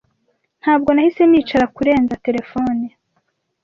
[0.61, 2.85] Ntabwo nahise nicara kurenza telefone.